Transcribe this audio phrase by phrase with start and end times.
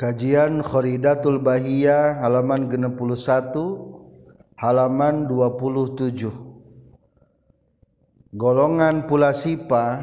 [0.00, 6.24] Kajian Khoridatul Bahiyah halaman 61 halaman 27
[8.32, 10.00] Golongan pula sipa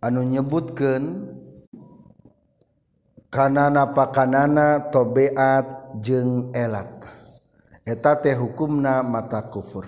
[0.00, 1.04] anu nyebutkeun
[3.28, 6.88] kanana pakanana tobeat jeung elat.
[7.84, 9.84] Eta teh hukumna mata kufur.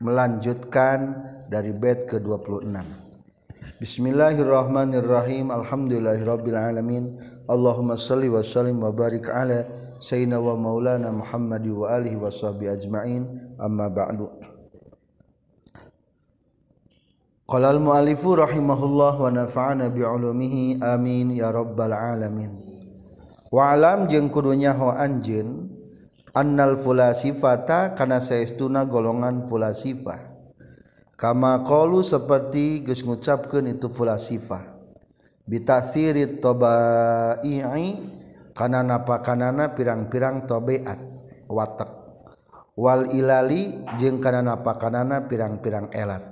[0.00, 1.20] Melanjutkan
[1.52, 3.07] dari bait ke-26
[3.78, 5.54] Bismillahirrahmanirrahim.
[5.54, 7.14] Alhamdulillahirabbil alamin.
[7.46, 9.70] Allahumma shalli wa sallim wa barik ala
[10.02, 13.22] sayyidina wa maulana Muhammad wa alihi wa sahbihi ajma'in.
[13.54, 14.34] Amma ba'du.
[17.46, 20.82] Qala al-muallifu rahimahullah wa nafa'ana bi ulumihi.
[20.82, 22.58] Amin ya rabbal alamin.
[23.46, 25.70] Wa alam jeung kudunya ho anjeun
[26.34, 30.27] annal fulasifata kana saestuna golongan fulasifah
[31.18, 34.62] kama qalu seperti geus ngucapkeun itu fulasifah
[35.48, 37.90] bitathiri tabai'i
[38.54, 41.00] kana napakanana pirang-pirang tabiat
[41.50, 41.90] watak.
[42.78, 46.22] Wal ilali jeung kana napakanana pirang-pirang elat.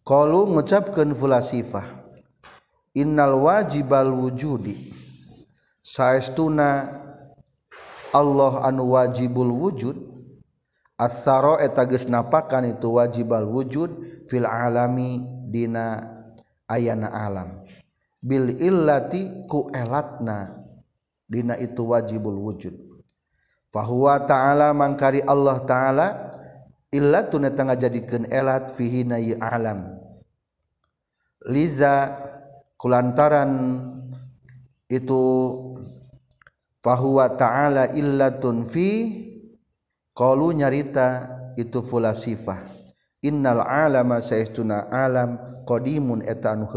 [0.00, 1.84] Qalu ngucapkeun fulasifah
[2.96, 4.92] innal wajibal wujudi.
[5.82, 7.00] Saestuna
[8.12, 10.11] Allah anu wajibul wujud
[11.00, 13.90] asaro etages napakan itu wajibal wujud
[14.28, 16.00] fil alami dina
[16.68, 17.62] ayana alam.
[18.22, 20.62] Bil illati ku elatna
[21.26, 22.74] dina itu wajibul wujud.
[23.72, 26.06] Fahuwa ta'ala mangkari Allah ta'ala
[26.92, 29.96] illatun eta ngajadikeun elat fihi na alam.
[31.48, 32.20] Liza
[32.76, 33.80] kulantaran
[34.86, 35.22] itu
[36.84, 38.88] fahuwa ta'ala illatun fi
[40.12, 41.24] Qalu nyarita
[41.56, 42.68] itu fulasifah
[43.24, 46.68] innal alama saestuna alam qadimun eta anu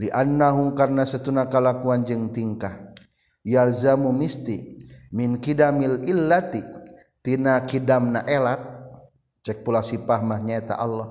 [0.00, 2.96] li annahu karna satuna kalakuan jeung tingkah.
[3.46, 4.80] Yalzamu misti
[5.14, 6.64] min kidamil illati
[7.20, 8.74] tina kidamna elat.
[9.46, 11.06] Cek pula sifah mah nyaeta Allah.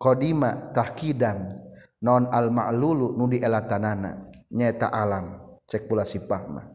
[0.00, 1.52] Qadima tahkidam
[2.00, 4.32] non al ma'lulu nu dielatanana.
[4.48, 5.58] Nyaeta alam.
[5.68, 6.71] Cek pula sifah mah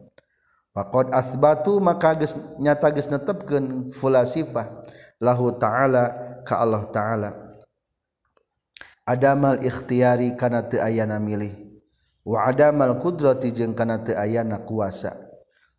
[0.78, 4.86] Faqad asbatu maka geus nyata geus netepkeun fulasifah
[5.18, 7.30] lahu ta'ala ka Allah ta'ala.
[9.02, 11.50] Adamal ikhtiyari kana teu ayana milih.
[12.22, 15.18] Wa adamal qudrati jeung kana teu ayana kuasa.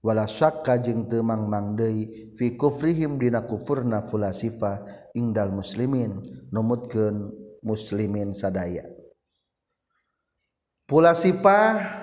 [0.04, 4.84] Wala syakka jeung teu mangmang deui fi kufrihim dina kufurna fulasifah
[5.16, 6.20] indal muslimin
[6.52, 7.32] numutkeun
[7.64, 8.84] muslimin sadaya.
[10.92, 11.99] Fulasifah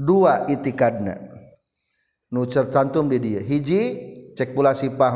[0.00, 1.20] dua itikadna.
[2.32, 3.40] Nu tercantum di dia.
[3.44, 3.82] Hiji
[4.32, 5.14] cek pula sifah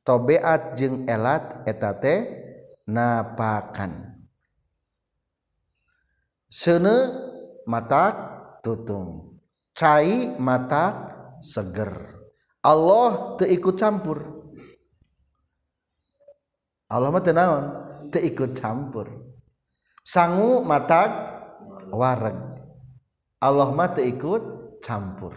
[0.00, 2.40] tobeat jeng elat etate
[2.88, 4.16] napakan.
[6.48, 6.96] Sene
[7.68, 8.04] mata
[8.64, 9.36] tutung.
[9.76, 11.12] Cai mata
[11.44, 12.16] seger.
[12.60, 14.18] Allah teu ikut campur.
[16.90, 17.64] Allah mah teu naon?
[18.10, 19.06] Teu ikut campur.
[20.02, 21.06] Sangu mata
[21.94, 22.49] wareg
[23.40, 25.34] Allah mata ikut campur.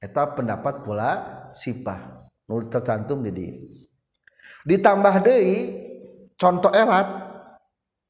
[0.00, 1.10] Eta pendapat pula
[1.52, 2.24] sipah.
[2.46, 3.54] Nur tercantum di dia
[4.66, 5.56] ditambah deui
[6.34, 7.06] contoh erat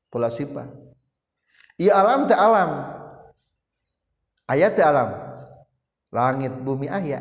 [0.08, 0.66] pula sipah.
[1.76, 2.96] Ieu alam teh alam.
[4.48, 5.12] Ayat teh alam.
[6.08, 7.20] Langit bumi aya.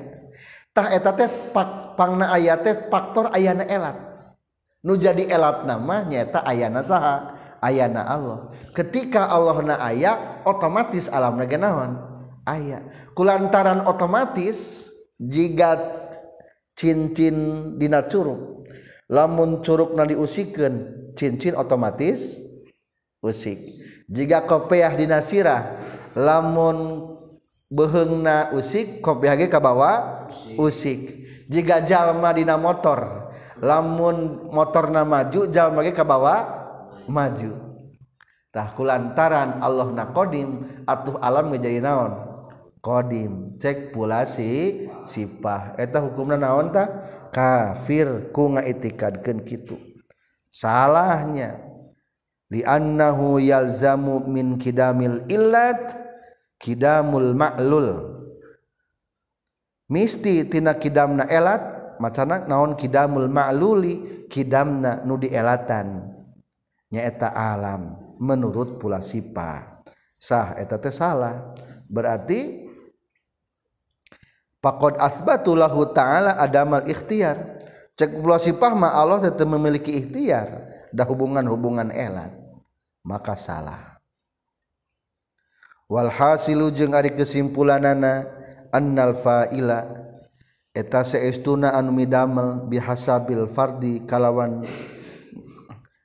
[0.71, 3.99] Tah eta teh pak pangna aya teh faktor ayana elat.
[4.85, 7.35] Nu jadi elat nama nyata ayana saha.
[7.65, 8.53] ayana Allah.
[8.77, 11.97] Ketika Allah na aya otomatis alam naga naon
[12.45, 12.85] aya.
[13.17, 14.85] Kulantaran otomatis
[15.17, 15.81] jika
[16.77, 18.67] cincin dina curug
[19.09, 22.37] lamun curug na diusikeun cincin otomatis
[23.25, 23.81] usik.
[24.05, 25.73] Jika kopiah dina sirah
[26.13, 27.09] lamun
[27.73, 30.23] behengna usik kopiah ge kabawa
[30.61, 31.25] usik.
[31.49, 33.31] Jika jalma dina motor
[33.61, 36.45] lamun motor na maju jalma ge kabawa
[37.09, 37.64] maju.
[38.55, 42.15] Tah kulantaran Allah na kodim atuh alam menjadi naon?
[42.79, 43.59] Kodim.
[43.59, 45.75] Cek pulasi sipah.
[45.75, 46.87] Eta hukumna naon tah?
[47.35, 49.75] Kafir ku ngaitikadkeun kitu.
[50.47, 51.59] Salahnya.
[52.47, 55.99] Li annahu yalzamu min kidamil illat
[56.55, 58.15] kidamul ma'lul.
[59.91, 64.29] Misti tina kidamna elat macana naon kidamul ma'luli?
[64.31, 66.15] Kidamna nu dielatan
[66.93, 71.53] nyaeta alam menurut pula sifat sah eta teh salah
[71.85, 72.65] berarti
[74.65, 77.61] faqad asbatu lahu ta'ala adamal ikhtiar.
[77.93, 80.73] Cek pula sifah mah Allah tetap memiliki ikhtiar.
[80.89, 82.33] Dah hubungan-hubungan elat.
[83.05, 84.01] Maka salah.
[85.85, 88.25] Walhasilu jeung ari kesimpulanana
[88.73, 89.85] annal fa'ila
[90.73, 94.65] eta saestuna anu midamel bihasabil fardi kalawan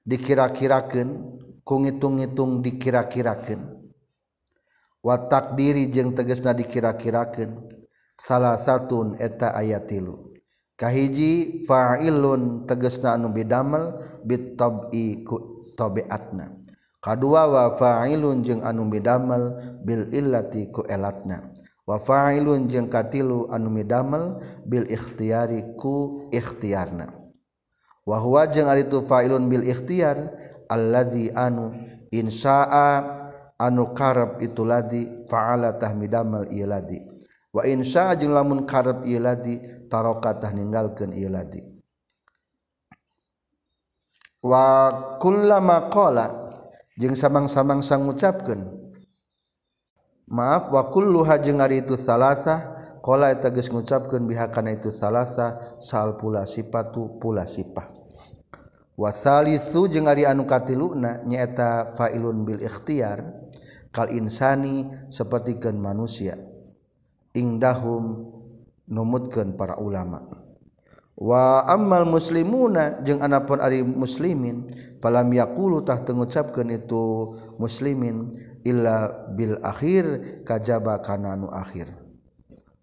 [0.04, 1.40] dikira-kirakeun
[1.70, 3.78] ku ngitung-ngitung dikira-kirakeun.
[5.06, 7.78] Watak diri jeung tegesna dikira-kirakeun.
[8.19, 10.34] Salah satu eta ayat tilu.
[10.75, 16.58] Kahiji fa'ilun tegesna anu bidamel bitabi ku tabiatna.
[16.99, 19.55] Kadua wa fa'ilun jeung anu bidamel
[19.87, 21.55] bil illati ku elatna.
[21.87, 27.14] Wa fa'ilun jeung katilu anu bidamel bil ikhtiyari ku ikhtiarna.
[28.02, 31.75] Wa huwa jeung ari tu fa'ilun bil ikhtiar alladzi anu
[32.14, 33.02] insaa
[33.58, 37.02] anu karab itu ladi faala tahmidamal ieu ladi
[37.50, 39.58] wa insaa jeung lamun karab ieu ladi
[39.90, 41.58] taroka tah ninggalkeun ieu ladi
[44.46, 44.64] wa
[45.19, 46.26] kullama qala
[46.96, 48.81] jeung samang-samang sang ngucapkeun.
[50.31, 56.14] Maaf wa kulluha jeung ari itu salasah qala eta geus ngucapkeun bihakana itu salasah sal
[56.14, 57.90] pula sifatu pula sifat
[59.00, 63.25] wasalisu jeung ari anu katiluna nyaeta fa'ilun bil ikhtiar
[63.88, 66.37] kal insani sapertikeun manusia.
[67.32, 68.29] Indahum
[68.85, 70.20] numutkeun para ulama.
[71.17, 74.69] Wa ammal muslimuna jeung anapun ari muslimin
[75.00, 80.05] falam yaqulu tah teu ngucapkeun itu muslimin illa bil akhir
[80.44, 81.88] kajaba kana anu akhir.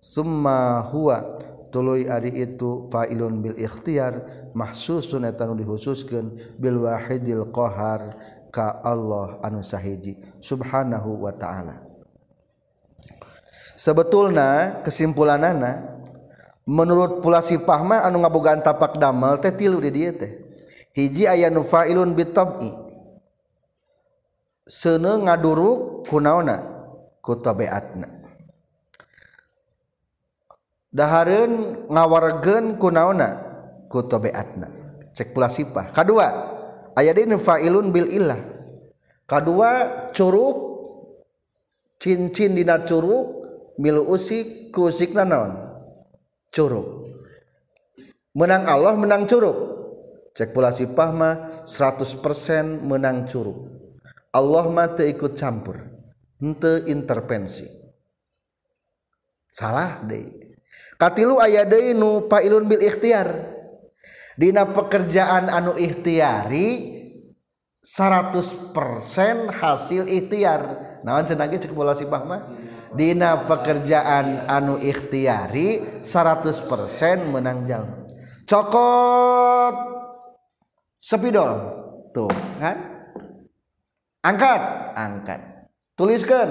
[0.01, 1.37] Summa huwa
[1.77, 4.25] tuluy ari itu fa'ilun bil ikhtiar
[4.57, 8.17] mahsusun eta nu dihususkeun bil wahidil qahar
[8.49, 11.85] ka Allah anu sahiji subhanahu wa ta'ala.
[13.77, 16.01] Sebetulna kesimpulanana
[16.65, 20.33] menurut pula si pahma anu ngabogaan tapak damel teh tilu di dia teh.
[20.97, 22.73] Hiji aya nu fa'ilun bitabi
[24.65, 26.57] seuneu ngaduruk kunaona
[27.21, 28.16] ku tabiatna.
[30.93, 33.29] dahareun ngawargeun kunaona
[33.87, 34.67] ku tabiatna
[35.15, 36.57] cek pula sifah kadua
[36.97, 38.41] aya fa'ilun bil illah.
[39.29, 39.69] Kadua
[40.17, 40.57] curug
[42.01, 43.45] cincin dina curug
[43.77, 45.53] milu usik ku usikna naon?
[46.49, 47.05] Curug.
[48.33, 49.77] Menang Allah menang curug.
[50.33, 51.35] Cek pula sifah mah
[51.65, 53.67] 100% menang curug.
[54.33, 55.81] Allah mah teu ikut campur.
[56.37, 57.65] Henteu intervensi.
[59.49, 60.46] Salah deui
[60.99, 63.57] katilu aya deui nu pailun bil ikhtiar.
[64.37, 66.97] Dina pekerjaan anu ikhtiari
[67.81, 70.61] 100% hasil ikhtiar.
[71.01, 72.41] Naon cenah ge cek bola sibah mah?
[72.93, 78.07] Dina pekerjaan anu ikhtiari 100% menang jalma
[78.47, 79.75] cokot!
[81.03, 81.51] Sepidol.
[82.15, 82.77] Tuh kan?
[84.23, 84.61] Angkat!
[84.95, 85.41] Angkat.
[85.93, 86.49] Tuliskan.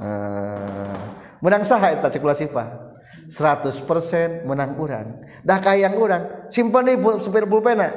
[0.00, 0.96] Uh,
[1.44, 2.89] menang saha eta cek bola sibah?
[3.30, 5.22] 100% menang urang.
[5.46, 7.88] Dah kayang urang simpan di supir pulpena.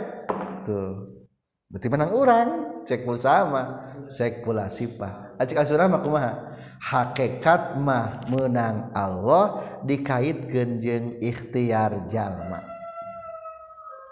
[0.62, 1.10] Tuh
[1.74, 2.48] berarti menang urang
[2.86, 3.82] cek pulsa sama
[4.14, 6.32] cek pula sifah acik asura mah kumaha?
[6.84, 12.60] Hakikat mah menang Allah dikait genjeng ikhtiar jalma.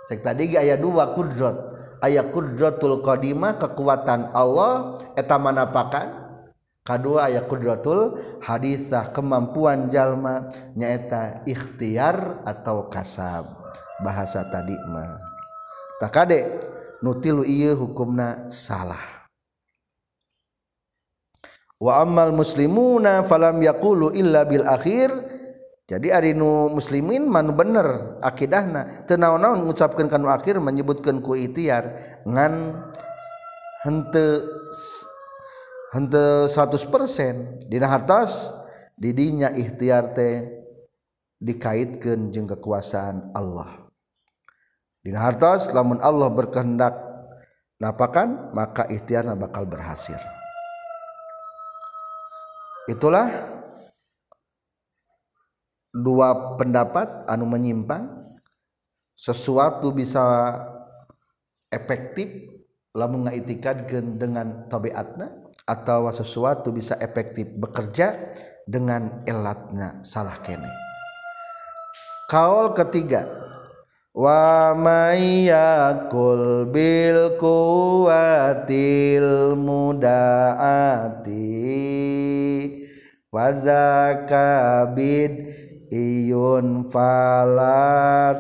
[0.08, 1.80] Cek tadi ayat dua kudrot.
[2.02, 6.21] Ayat kudrotul qadimah kekuatan Allah eta manapakan
[6.82, 13.46] kedua ayat kudrotul hadisah kemampuan jalma nyaeta ikhtiar atau kasab.
[14.02, 15.22] Bahasa tadi mah.
[16.02, 16.40] Tak kade
[17.06, 19.22] nutilu iya hukumna salah.
[21.78, 25.14] Wa amal muslimuna falam yaqulu illa bil akhir.
[25.86, 29.06] Jadi ari nu muslimin manu bener akidahna.
[29.06, 31.94] Teu naon-naon ngucapkeun kanu akhir menyebutkeun ku itiar
[32.26, 32.80] ngan
[33.86, 34.46] henteu
[35.92, 38.48] henteu 100% dina hartas
[38.96, 40.48] didinya ikhtiar teh
[41.44, 43.92] dikaitkeun jeung kekuasaan Allah.
[45.04, 46.96] Dina hartas lamun Allah berkehendak
[47.82, 50.18] napakan maka ikhtiarna bakal berhasil.
[52.88, 53.28] Itulah
[55.92, 58.22] dua pendapat anu menyimpang.
[59.22, 60.26] Sesuatu bisa
[61.70, 62.26] efektif
[62.90, 65.41] lamun ngaitikadkeun dengan tabiatna
[65.72, 68.36] atau sesuatu bisa efektif bekerja
[68.68, 70.68] dengan elatna salah kene.
[72.28, 73.24] Kaul ketiga
[74.12, 78.76] wa mayyakul bil kuwatil
[79.56, 81.40] mudaati
[83.32, 84.52] wazakabid
[85.92, 88.36] iyun fala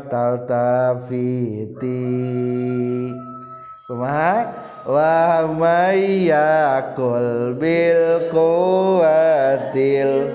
[3.92, 4.64] kumaha?
[4.88, 10.32] Wa mayyakul bil quwatil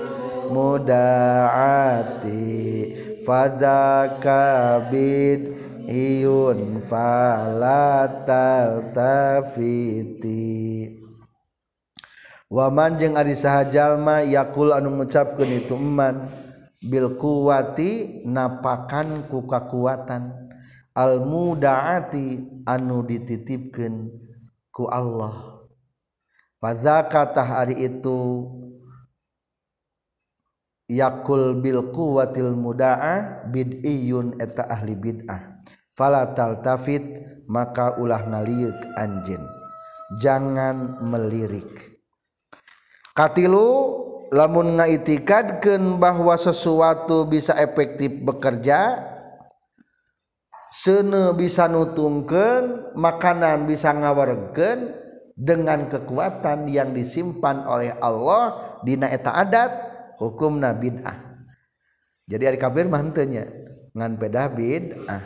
[0.53, 2.45] mudaati
[3.25, 5.41] fadzakabid
[5.89, 10.47] iyun falatal tafiti
[12.47, 16.31] wa man jeung ari sahajalma yaqul anu ngucapkeun itu man
[16.79, 20.36] bil kuwati napakan ku kakuatan.
[20.97, 24.09] almudaati anu dititipkan
[24.73, 25.61] ku Allah.
[26.57, 28.49] Fazakatah hari itu
[30.89, 35.61] yakul bil quwwatil mudaa bid'iyun eta ahli bid'ah.
[35.93, 39.41] Fala taltafit maka ulah ngaliuk anjin
[40.15, 41.99] jangan melirik.
[43.11, 43.69] Katilu
[44.31, 49.01] lamun ngaitikadkeun bahwa sesuatu bisa efektif bekerja
[50.77, 54.93] sene bisa nutungkeun makanan bisa ngawarkeun
[55.33, 59.71] dengan kekuatan yang disimpan oleh Allah dina eta adat
[60.21, 61.17] hukum bid'ah.
[62.29, 63.49] Jadi hari kafir mantunya
[63.97, 65.21] ngan beda bid'ah.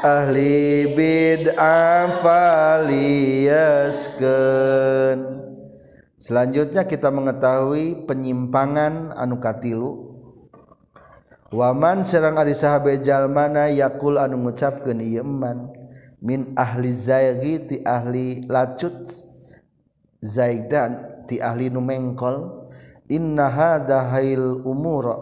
[0.04, 5.18] ahli bid'ah faliyaskeun
[6.20, 10.12] selanjutnya kita mengetahui penyimpangan anu katilu.
[11.54, 15.70] Waman serang ari sahabe jalmana yakul anu ngucapkeun ieu eman.
[16.18, 19.06] Min ahli zaigi ti ahli lacut.
[20.18, 22.66] Zaidan ti ahli nu mengkol.
[23.06, 25.14] Inna hadha hail umura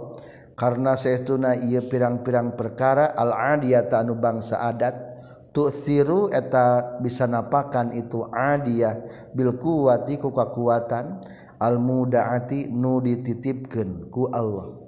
[0.62, 4.95] karena sayauna ia pirang-pirang perkara al-adiyah anu bangsa adat
[5.50, 9.02] tu'thiru eta bisa napakan itu adiyah
[9.35, 11.19] bil kuwati ku kekuatan
[11.59, 14.87] al mudaati nu dititipkeun ku Allah.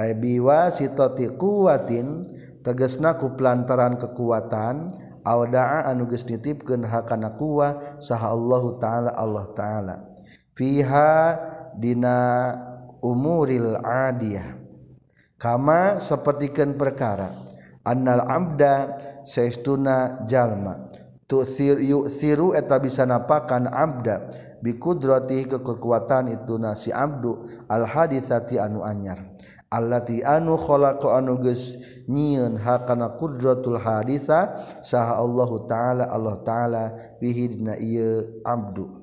[0.00, 2.24] Ay biwasitati quwatin
[2.64, 4.96] tegesna ku pelantaran kekuatan
[5.28, 9.94] awda'a anu geus nitipkeun hakana kuwa saha Allah taala Allah taala.
[10.56, 11.36] Fiha
[11.76, 12.48] dina
[13.04, 14.61] umuril adiyah
[15.42, 17.34] kama sepertikan perkara
[17.82, 18.74] annal abda
[19.26, 20.94] saestuna jalma.
[21.26, 24.30] Tu'thir yu'thiru eta bisa napakan abda.
[24.62, 29.18] Bi qudrati kekuatan itu nasi abdu al hadisati anu anyar.
[29.72, 36.84] Allati anu khalaqa anu geus nyieun hakana qudratul hadisa saha Allah taala Allah taala
[37.18, 39.02] bihi dina ieu abdu.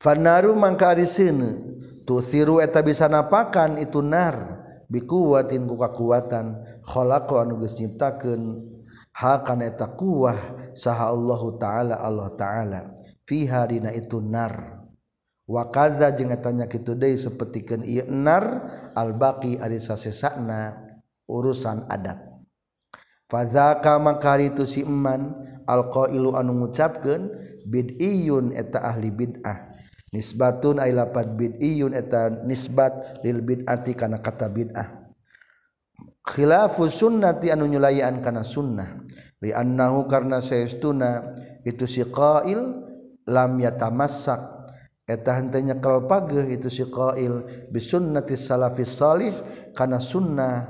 [0.00, 1.60] Fannaru mangka ari seuneu
[2.08, 4.66] tu'thiru eta bisa napakan itu nar.
[4.88, 6.64] bikuwatin ku kakuatan.
[6.84, 8.74] Khalaqu anu geus nyiptakeun.
[9.18, 10.36] Ha kana eta quwah
[10.74, 12.80] saha Allah taala Allah taala.
[13.28, 14.84] Fiha dina itu nar.
[15.48, 20.84] Wa kadza jeung eta nya kitu deui sapertikeun ieu nar al baqi ari sasesana
[21.24, 22.20] urusan adat.
[23.28, 25.36] Fadzaka maka itu si iman
[25.68, 27.28] al qailu anu ngucapkeun
[27.68, 29.67] bid'iyun eta ahli bid'ah.
[30.12, 35.08] nisbatun ay lapad bid'iyun eta nisbat lil bid'ati kana kata bid'ah.
[36.28, 39.00] Khilafu sunnati anu nyulayan kana sunnah.
[39.40, 41.24] Li annahu karna saestuna
[41.64, 42.84] itu si qail
[43.24, 44.58] lam yatamassak.
[45.08, 49.32] Eta henteu nyekel pageuh itu si qail bi sunnati salafis salih
[49.72, 50.68] kana sunnah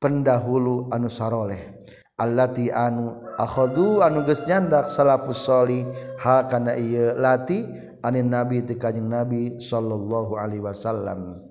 [0.00, 1.76] pendahulu anu saroleh.
[2.14, 5.82] allati anu akhadhu anu geus nyandak salafus salih
[6.22, 7.66] ha kana ieu lati
[8.06, 11.42] anin nabi ti kanjing nabi sallallahu alaihi wasallam.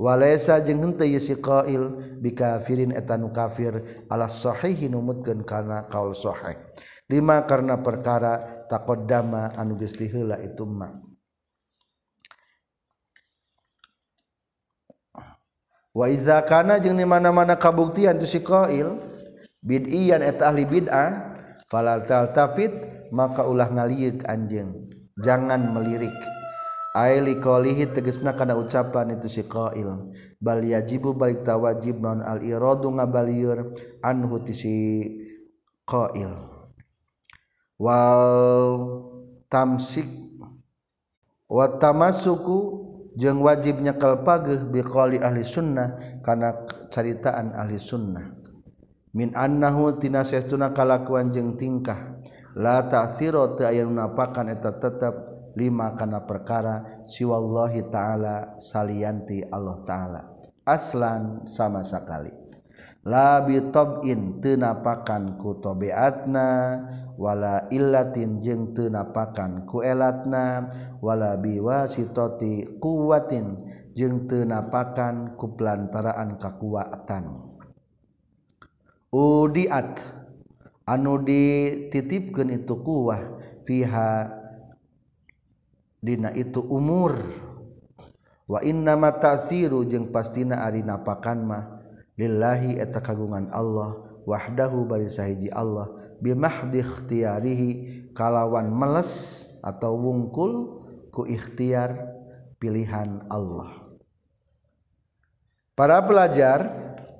[0.00, 1.92] Walaysa jeung henteu ieu si qail
[2.24, 6.56] bikafirin eta nu kafir ala sahihi numutkeun kana kaul sahih.
[7.10, 11.00] Lima karena perkara taqaddama anu geus tiheula itu mah.
[15.90, 19.09] Wa iza kana jeung di mana-mana kabuktian tu si qail
[19.60, 21.36] bid'iyan eta ahli bid'ah
[21.68, 22.72] falal taltafit
[23.12, 24.86] maka ulah ngaliuk anjing.
[25.20, 26.14] Jangan melirik.
[26.90, 30.10] Aili qalihi tegesna kana ucapan itu si qail.
[30.42, 33.70] Bal yajibu balik tawajib non al iradu ngabalieur
[34.02, 34.74] anhu ti si
[35.86, 36.34] qail.
[37.78, 38.74] Wal
[39.46, 40.08] tamsik
[41.46, 42.58] wa tamasuku
[43.14, 45.94] jeung wajibnya kalpageh biqali ahli sunnah
[46.26, 48.39] kana caritaan ahli sunnah.
[49.16, 52.20] min annahutinatuna kalakuan jeung tingkah.
[52.58, 55.14] La taksiro aya napakan eta tetap
[55.54, 60.20] lima kana perkara siwallahi ta'ala salianti Allah ta'ala.
[60.66, 62.40] Aslan sama sekali
[63.00, 66.48] labi tobin tenapakan ku tobeatna
[67.16, 70.68] wala illatin jeung tenapakan ku elatna
[71.00, 73.64] wala biwasitoti kuwatin
[73.96, 77.49] jeung tenapakan ku pelantaraan kakuatan.
[79.10, 80.02] udiat
[80.86, 83.20] anu dititipkan itu kuah
[83.66, 84.30] fiha
[86.02, 87.18] dina itu umur.
[88.50, 91.64] Wa inna matasiru jeung pastina ari napakan mah
[92.18, 95.86] lillahi eta kagungan Allah wahdahu bari sahiji Allah
[96.18, 97.70] bi mahdi ikhtiyarihi
[98.10, 100.82] kalawan meles atau wungkul
[101.14, 101.94] ku ikhtiar
[102.58, 103.70] pilihan Allah.
[105.78, 106.66] Para pelajar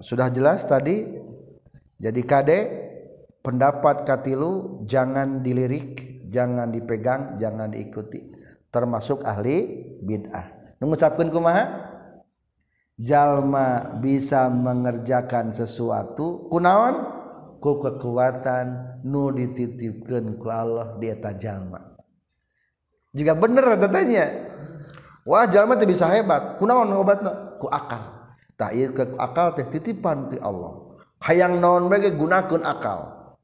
[0.02, 1.20] sudah jelas tadi
[2.00, 2.59] jadi kade
[3.45, 8.33] pendapat katilu jangan dilirik jangan dipegang jangan diikuti.
[8.71, 10.78] Termasuk ahli bid'ah.
[10.80, 11.90] Mengucapkan kumaha?
[12.97, 17.21] Jalma bisa mengerjakan sesuatu kunaon?
[17.61, 22.00] Ku kekuatan nu dititipkan ku Allah di eta jalma.
[23.12, 24.25] Juga bener katanya
[25.28, 26.57] wah jalma teh bisa hebat.
[26.57, 27.61] Kunaon obatna?
[27.61, 28.33] Ku akal.
[28.57, 30.89] Tak ke akal teh titipan ti Allah
[31.25, 33.35] hayang naon bae gunakeun akal.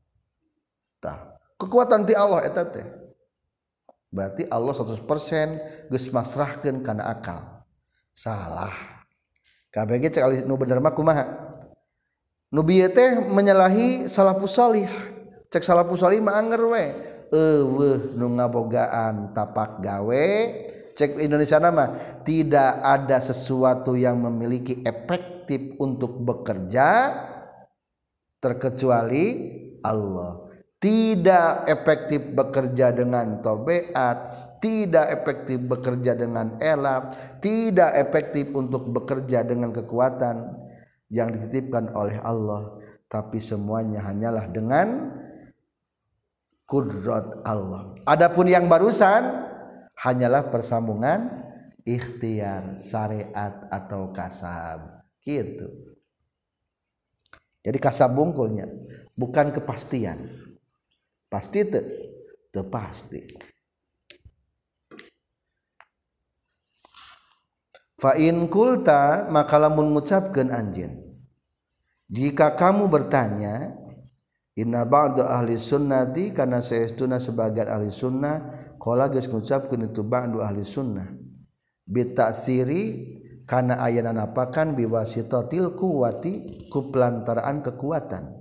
[1.00, 2.86] Tah kekuatan ti Allah eta teh.
[4.08, 7.66] Berarti Allah 100% geus masrahkeun kana akal.
[8.16, 8.72] Salah.
[9.68, 11.52] Kabeh ge cek nu bener mah kumaha?
[12.48, 14.88] Nu bieu teh menyalahi salafus salih.
[15.52, 16.84] Cek salafus salih mah anger we.
[17.28, 20.28] Eueuh nu ngabogaan tapak gawe.
[20.96, 21.92] Cek Indonesia nama
[22.24, 27.12] tidak ada sesuatu yang memiliki efektif untuk bekerja
[28.40, 29.24] terkecuali
[29.84, 30.44] Allah.
[30.76, 37.12] Tidak efektif bekerja dengan tobeat tidak efektif bekerja dengan elap
[37.44, 40.56] tidak efektif untuk bekerja dengan kekuatan
[41.12, 42.76] yang dititipkan oleh Allah.
[43.06, 45.14] Tapi semuanya hanyalah dengan
[46.66, 47.94] kudrat Allah.
[48.02, 49.46] Adapun yang barusan
[50.02, 51.30] hanyalah persambungan
[51.86, 55.06] ikhtiar syariat atau kasab.
[55.22, 55.85] Gitu
[57.66, 58.70] jadi kasab bungkulnya
[59.18, 60.30] bukan kepastian.
[61.26, 61.82] Pasti te
[62.54, 63.18] te pasti
[67.98, 70.92] fa in kulta maka lamun ngucapkeun anjeun
[72.06, 73.74] jika kamu bertanya
[74.54, 78.46] inna ba'du ahli sunnati kana saestuna sebagian ahli sunnah
[78.78, 81.06] qala geus ngucapkeun itu ba'du ahli sunnah.
[81.86, 82.82] Bitasiri
[83.46, 88.34] karena ayana napakan biwasitotil kuwati ku pelantaraan kekuatan.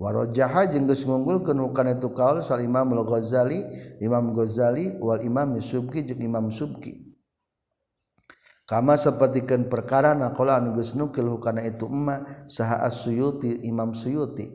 [0.00, 3.68] Warojaha jeung geus ngunggulkeun hukana itu kaul soal Imam Al-Ghazali
[4.00, 7.04] Imam Ghazali wal Imam Subki jeung Imam Subki.
[8.64, 14.48] Kama sapertikeun perkara naqala anu geus nukil hukana itu emma saha As-Suyuti Imam Suyuti.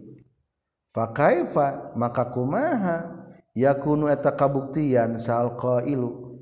[0.89, 1.93] Fa kaifa?
[1.93, 3.13] Maka kumaha?
[3.53, 6.41] Yakunu eta kabuktian sal qailu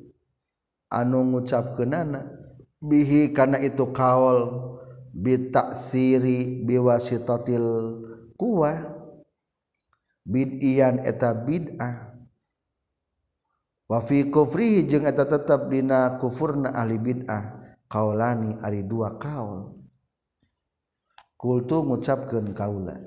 [0.90, 2.43] anu ngucapkeunana
[2.84, 4.70] bihi karena itu kaol
[5.16, 7.68] bitak siri biwasitotil
[8.36, 8.84] kuah
[10.28, 12.12] bidian eta bid'ah.
[13.88, 17.64] Wa fi kufrihi jeung eta tetep dina kufurna ahli bid'ah.
[17.88, 19.80] Kaulani ari dua kaul.
[21.38, 22.98] Kultu ngucapkeun kaula.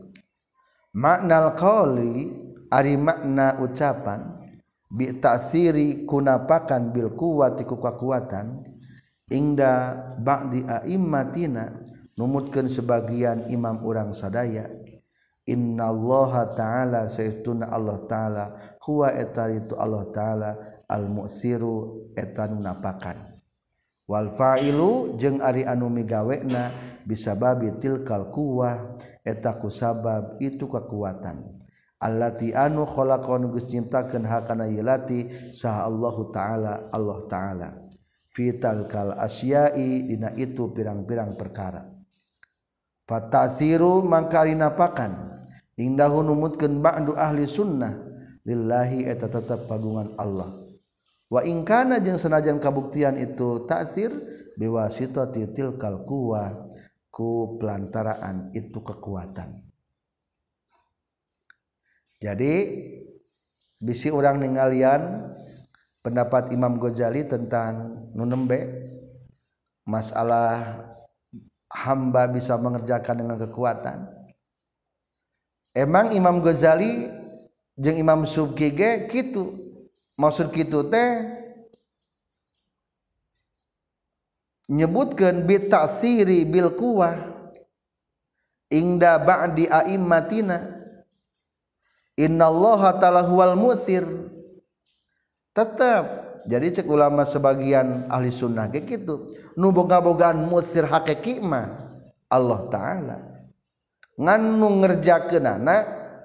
[0.94, 2.30] Maknal qauli
[2.70, 4.46] ari makna ucapan.
[4.86, 8.75] Bi ta'siri kunapakan bil quwwati ku kekuatan
[9.26, 11.74] ingda ba'di a'immatina
[12.14, 14.70] numutkeun sebagian imam urang sadaya
[15.46, 18.44] innallaha ta'ala sayyiduna Allah ta'ala
[18.82, 20.50] huwa etaritu Allah ta'ala
[20.86, 23.38] al mu'siru etan napakan.
[24.06, 26.70] Wal fa'ilu jeung ari anu migawekna
[27.02, 28.94] bisababi tilkal kuwah
[29.26, 31.56] eta kusabab itu kekuatan
[31.98, 37.68] allati anu khalaqan geus nyiptakeun hakana yelati saha Allahu taala Allah taala.
[38.36, 41.88] fitalkal asyai dina itu pirang-pirang perkara.
[43.08, 45.40] Fatasiru mangkari napakan
[45.80, 48.04] indahu numutkeun ba'du ahli sunnah.
[48.44, 50.52] Lillahi eta tetap pagungan Allah.
[51.26, 54.14] Wa ingkana jeung senajan kabuktian itu taksir
[54.54, 56.70] biwasitati tilkal quwa
[57.10, 59.66] ku pelantaraan itu kekuatan.
[62.22, 62.54] Jadi
[63.82, 65.34] bisi orang ningalian
[66.06, 68.86] pendapat Imam Ghazali tentang nunembe?
[69.82, 70.86] Masalah
[71.66, 74.06] hamba bisa mengerjakan dengan kekuatan?
[75.74, 77.10] Emang Imam Ghazali
[77.74, 79.50] jeung Imam Subki ge kitu?
[80.14, 81.26] Maksud kitu teh
[84.70, 87.18] nyebutkan bitasiri bil kuwah
[88.70, 90.70] ingda ba'di a'immatina.
[92.16, 94.06] Innallaha ta'ala huwal musir.
[95.56, 96.04] Tetap
[96.44, 101.74] jadi cek ulama sebagian ahli sunnah kayak gitu nu boga-bogaan musir hakiki mah
[102.28, 103.18] Allah taala.
[104.16, 105.76] Ngan nu ngerjakeunana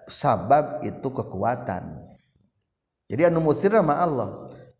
[0.06, 2.04] sabab itu kekuatan.
[3.08, 4.30] Jadi anu musir mah Allah.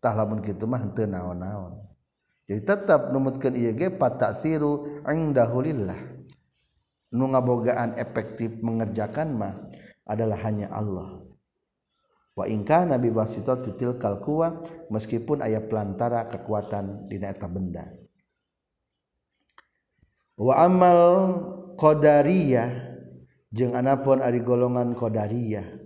[0.02, 1.78] Tah lamun kitu mah henteu naon-naon.
[2.46, 5.98] Jadi tetap numutkeun ieu ge pataksiru indahulillah
[7.12, 9.54] nu ngabogaan efektif mengerjakan mah
[10.08, 11.22] adalah hanya Allah
[12.32, 17.92] wa ingka nabi wasito titil kalkuwa meskipun ayat pelantara kekuatan di eta benda.
[20.40, 21.00] Wa amal
[21.76, 22.70] qadariyah
[23.52, 25.80] jeung anapun ari golongan qadariyah.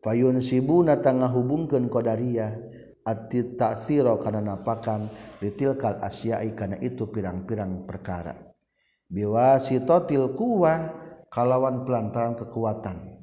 [0.00, 2.52] Fayun sibuna tangah hubungkeun qadariyah
[3.04, 5.08] ati taksiro kana napakan
[5.40, 8.32] ditilkal asyai kana itu pirang-pirang perkara.
[9.08, 10.90] Biwasitatil quwa
[11.28, 13.13] kalawan pelantaran kekuatan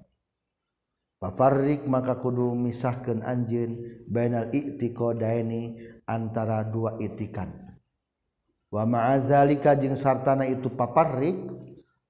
[1.21, 4.49] Fafarrik maka kudu misahkan anjin bainal
[5.21, 5.77] daini
[6.09, 7.77] antara dua itikan.
[8.73, 11.37] Wa ma'adzalika jeung sartana itu paparrik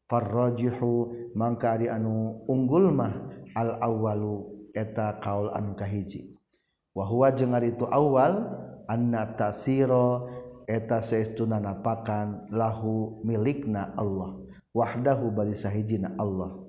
[0.07, 3.11] farrajihu mangka ari anu unggul mah
[3.51, 6.31] al awwalu eta kaul anu kahiji.
[6.95, 8.47] Wa huwa jeung ari itu awal
[8.87, 10.31] anna tasiro
[10.71, 14.39] eta saestuna napakan lahu milikna Allah
[14.71, 16.60] wahdahu bari sahijina Allah.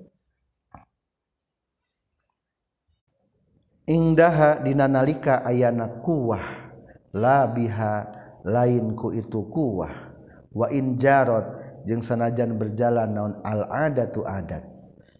[3.87, 6.43] indaha dina nalika ayana kuwah
[7.13, 7.93] la biha
[8.43, 9.91] lain ku itu kuwah.
[10.53, 11.45] Wa in jarot
[11.89, 14.63] jeung sanajan berjalan naon al adatu adat.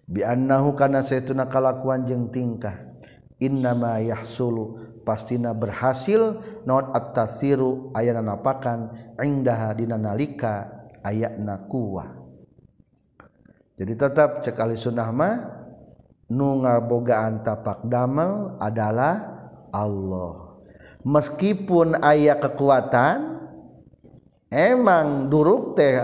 [0.06, 2.94] Bi annahu kana saytuna kalakuan jeung tingkah.
[3.42, 10.70] Innama yahsulu pastina berhasil naon at-tasiru ayana napakan indaha dina nalika
[11.04, 12.24] ayana kuwah.
[13.74, 15.63] Jadi tetap cek ahli sunnah mah
[16.32, 19.20] ngabogaan tapak damel adalah
[19.74, 20.62] Allah.
[21.04, 23.44] Meskipun ayat kekuatan
[24.48, 26.00] emang duruk teh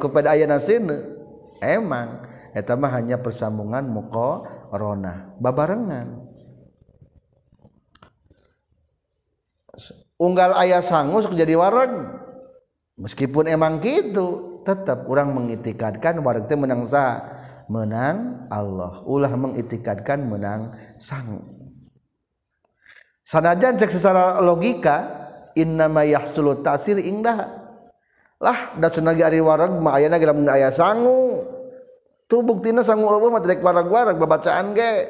[0.00, 0.66] kepada aya nas
[1.62, 2.26] emang
[2.90, 6.26] hanya persambungan mukorona babarengan.
[10.20, 12.20] Unggal ayah sanggus jadi warang
[13.00, 16.84] meskipun emang gitu tetap kurang mengitikatkan war menangsa menang
[17.70, 19.06] menang Allah.
[19.06, 21.38] Ulah mengitikadkan menang sang.
[23.22, 25.06] Sanajan cek secara logika
[25.54, 27.46] innama yahsulu tasir indah
[28.40, 31.46] lah da cenah ge ari wareg mah ayeuna ge lamun aya sangu.
[32.26, 35.06] Tuh buktina sangu eueuh mah rek wareg-wareg babacaan ge.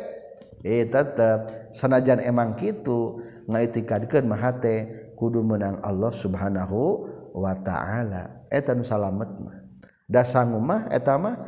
[0.61, 1.73] Eh tetep.
[1.73, 8.45] Sanajan emang kitu ngaitikadkeun mah hate kudu menang Allah Subhanahu wa taala.
[8.53, 9.57] Eta nu salamet mah.
[10.11, 11.41] Da sangu mah eta mah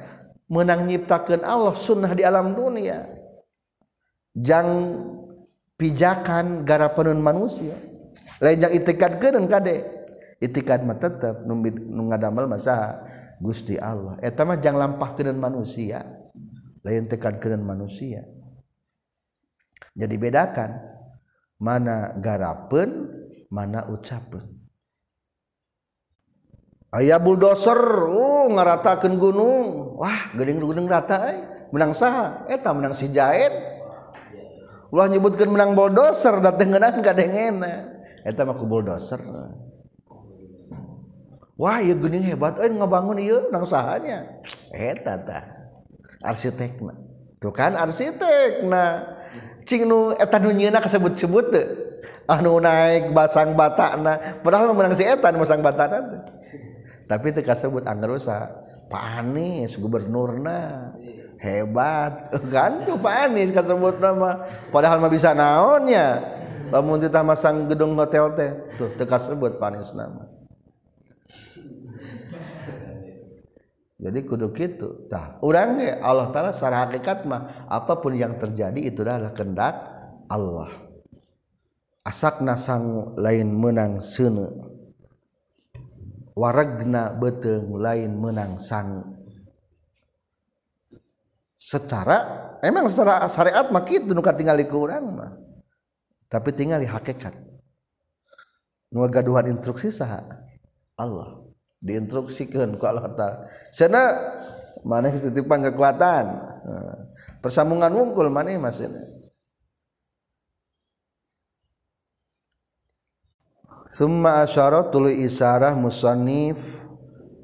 [0.52, 3.08] menang nyiptakan Allah sunnah di alam dunia.
[4.36, 5.00] Jang
[5.80, 7.72] pijakan gara penun manusia.
[8.44, 9.80] Lain jang itikad keren kade.
[10.42, 13.00] Itikad mah tetep nu ngadamel masa
[13.40, 14.20] Gusti Allah.
[14.20, 16.04] Eta mah jang lampahkeun manusia
[16.82, 18.26] lain tekadkeun manusia.
[19.94, 20.82] Jadi bedakan
[21.62, 23.06] mana garapeun
[23.52, 24.62] mana ucapan
[26.96, 29.81] ayah bulldozer uh, ngaratakan gunung.
[30.02, 31.38] Wah gedeng-gedeng rata eh.
[31.70, 32.50] menang saha?
[32.50, 33.54] Eh, eta menang si jahit
[34.90, 39.22] ulah nyebutkeun menang bulldozer dateng ngeunang kadengena eta eh, mah ku bulldozer.
[41.54, 44.42] Wah ieu geuning hebat euy ngabangun ieu nang sahanya.
[44.74, 45.46] Eta tah
[46.18, 46.98] arsitekna.
[47.38, 49.14] Tuh kan arsitekna.
[49.62, 51.66] Cing nu eta nu nyeuna kasebut-sebut teu
[52.26, 54.18] anu ah, naik basang batana.
[54.42, 56.22] Padahal menang si eta nu basang batana teh.
[57.06, 58.18] Tapi teu kasebut angger
[58.92, 60.92] Pak Anies gubernurna.
[61.40, 62.28] Hebat.
[62.52, 64.44] Kan tuh Pak Anies kasebut nama.
[64.68, 66.20] Padahal mah bisa naonnya
[66.68, 68.52] lamun teh masang gedung hotel teh.
[68.76, 70.28] Tuh teu kasebut Pak Anies nama.
[74.02, 75.06] Jadi kudu kitu.
[75.06, 79.74] Tah urang ge Allah taala secara hakikat mah apa pun yang terjadi itu adalah kehendak
[80.26, 80.70] Allah.
[82.02, 84.71] Asakna sang lain menang seuneu.
[86.34, 89.16] waragna beteng lain menang sang.
[91.56, 95.32] Secara emang secara syariat mah kitu nu katingali ku urang mah.
[96.26, 97.36] Tapi tingali hakikat.
[98.92, 100.26] Nu gaduhan instruksi saha?
[100.98, 101.40] Allah.
[101.82, 103.36] Diinstruksikeun ku Allah taala.
[103.70, 104.02] Sana
[104.82, 106.24] maneh titipan kekuatan.
[107.38, 109.21] Persambungan wungkul maneh maksudna
[113.92, 116.88] Summa asyara tulu isarah musannif.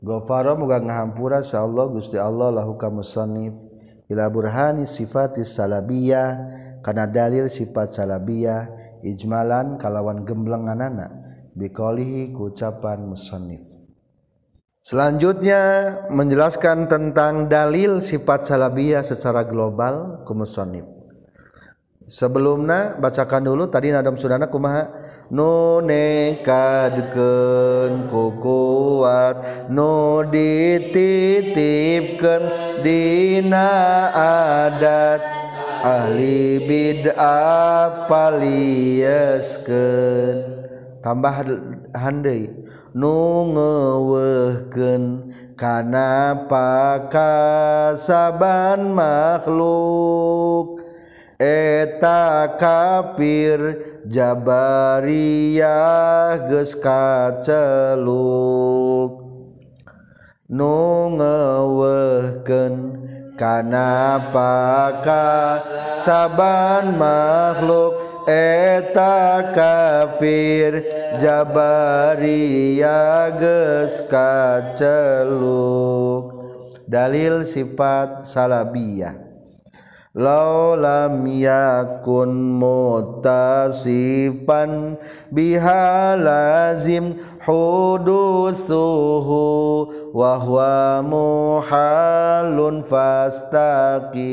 [0.01, 3.53] Gofaro muga ngahampura sa Allah Gusti Allah lahu ka musannif.
[4.09, 6.49] Ila burhani sifatis salabiyah
[6.81, 8.73] kana dalil sifat salabiyah
[9.05, 11.21] ijmalan kalawan gemblenganana
[11.53, 13.61] biqalihi ku ucapan musannif.
[14.81, 15.61] Selanjutnya
[16.09, 20.98] menjelaskan tentang dalil sifat salabiyah secara global kumusonib.
[22.09, 23.69] sebelumnya bacakan dulu.
[23.69, 24.89] Tadi nadam sunana kumaha?
[25.29, 27.13] Nu nekadkeun
[28.09, 32.49] ku kuat nu dititipkeun
[32.81, 33.69] dina
[34.67, 35.21] adat.
[35.79, 40.67] Ahli bid'ah palieskeun
[40.99, 41.47] tambah
[41.95, 42.51] handai
[42.99, 48.11] nu ngewehkeun kana pakasaban
[48.91, 50.78] makhluk?
[51.39, 53.79] eta kafir
[54.11, 55.71] Jabariyah
[56.51, 58.11] geus kaceluk.
[60.51, 62.75] Nu ngewehkeun
[63.39, 64.19] kana
[65.95, 67.95] saban makhluk.
[68.29, 70.83] Eta kafir
[71.23, 72.83] Jabariyah
[73.39, 75.47] geus kaceluk.
[76.89, 79.28] Dalil sifat salabiyah
[80.17, 83.91] law lam yakun mutasifan
[85.29, 89.37] biha lazim huduthuhu
[90.17, 94.29] wa huwa muhalun fastaqim.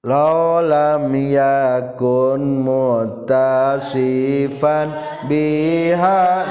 [0.00, 4.16] Lolam yakun mutasifan
[5.28, 6.48] biha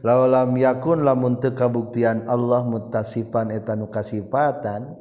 [0.06, 4.94] Laulam yakun lamun teu kabuktian Allah muttasifan eta nu kasifatan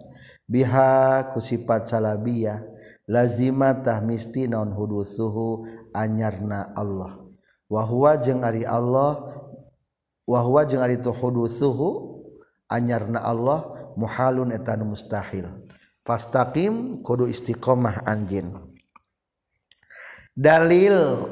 [0.49, 2.65] biha ku sifat salabiyah
[3.05, 7.21] lazimatah misti naon hudusuhu anyarna Allah.
[7.69, 9.29] Wa huwa jeung ari Allah
[10.25, 12.25] wa huwa jeung ari tu hudusuhu
[12.73, 15.53] anyarna Allah muhalun eta nu mustahil.
[16.05, 18.53] Fastaqim kudu istiqomah anjin
[20.37, 21.25] dalil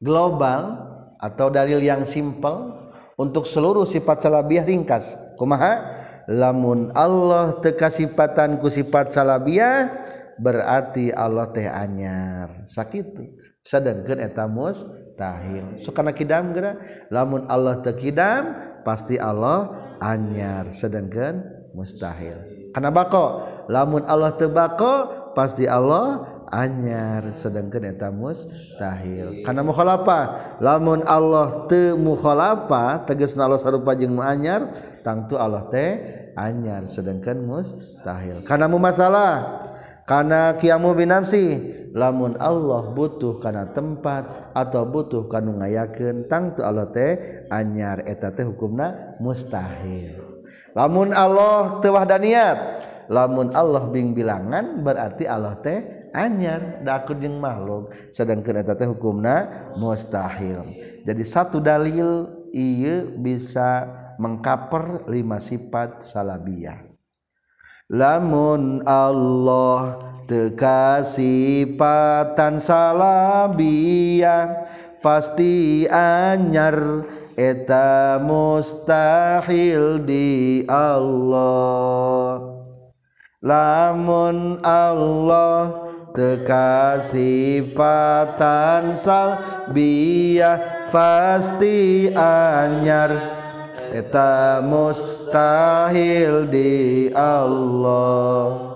[0.00, 0.80] global
[1.20, 2.72] atau dalil yang simpel
[3.20, 5.14] untuk seluruh sifat salabiah ringkas.
[5.36, 5.92] Kumaha?
[6.26, 9.92] Lamun Allah teka sifatan ku sifat salabiah
[10.40, 12.64] berarti Allah teh anyar.
[12.64, 13.36] Sakitu.
[13.60, 16.80] Sadengkeun eta mustahil so kana kidam geura?
[17.12, 18.56] Lamun Allah teu kidam
[18.88, 19.68] pasti Allah
[20.00, 20.72] anyar.
[20.72, 21.44] Sedangkan
[21.76, 22.40] mustahil
[22.72, 23.44] kana bako?
[23.68, 29.46] Lamun Allah teu bako pasti Allah anyar sedangkan eta mustahil.
[29.46, 34.74] Karena mukhalafah lamun Allah teu mukhalafah tegasna Allah sarupa jeung nu anyar
[35.06, 35.90] tangtu Allah teh
[36.34, 38.42] anyar sedangkan mustahil.
[38.44, 39.62] Karena mu masalah
[40.04, 41.62] karena kiamu binamsi
[41.94, 48.42] lamun Allah butuh karena tempat atau butuh kanu ngayakeun tangtu Allah teh anyar eta teh
[48.42, 50.42] hukumna mustahil.
[50.74, 52.58] Lamun Allah teu niat
[53.10, 59.48] lamun Allah bing bilangan berarti Allah teh anyar dakud jeung makhluk sedangkan eta teh hukumna
[59.78, 60.62] mustahil.
[61.06, 63.88] Jadi satu dalil ieu bisa
[64.20, 66.90] mengkaper lima sifat salabiyah.
[67.90, 69.98] Lamun Allah
[70.30, 74.70] tekasihpatan salabiyah
[75.02, 77.02] pasti anyar
[77.34, 82.62] eta mustahil di Allah.
[83.42, 93.38] Lamun Allah tekasihpatan salbiyah pasti anyar.
[93.90, 98.70] Eta mustahil di Allah.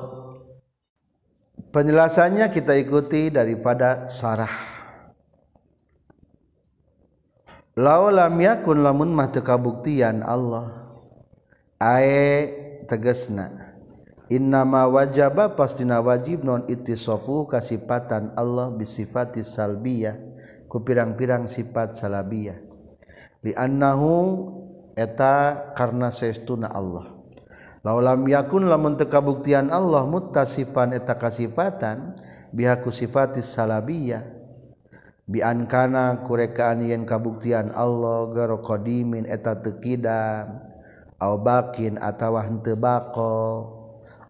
[1.71, 4.51] Penjelasannya kita ikuti daripada sarah.
[7.75, 10.71] Lau lam yakun lamun mah teu kabuktian Allah.
[11.79, 12.51] Ae
[12.87, 13.74] tegesna
[14.33, 20.17] Innama wajaba pastina wajib non ittisofu kasipatan Allah bisifati salbiyah
[20.75, 22.59] ku pirang-pirang sifat salabiyah.
[23.45, 24.49] Li annahu
[24.97, 27.13] eta karena saestuna Allah.
[27.85, 32.17] Laulam yakun lamun teu kabuktian Allah muttasifan eta kasifatan
[32.49, 34.25] bihaku sifatis salabiyah.
[35.29, 40.65] Bi an kana kurekaan yen kabuktian Allah garo qadimin eta teu kidam
[41.21, 43.33] au bakin atawa henteu baqo